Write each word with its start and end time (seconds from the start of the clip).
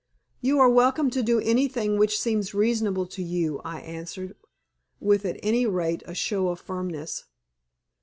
"You 0.41 0.57
are 0.59 0.67
welcome 0.67 1.11
to 1.11 1.21
do 1.21 1.39
anything 1.41 1.95
which 1.95 2.19
seems 2.19 2.55
reasonable 2.55 3.05
to 3.05 3.21
you," 3.21 3.61
I 3.63 3.81
answered, 3.81 4.35
with 4.99 5.25
at 5.25 5.39
any 5.43 5.67
rate 5.67 6.01
a 6.07 6.15
show 6.15 6.47
of 6.47 6.59
firmness. 6.59 7.25